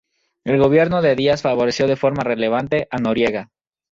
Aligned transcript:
El 0.43 0.57
gobierno 0.59 1.03
de 1.03 1.15
Díaz 1.15 1.43
favoreció 1.43 1.85
de 1.85 1.95
forma 1.95 2.23
relevante 2.23 2.87
a 2.89 2.97
Noriega. 2.97 3.51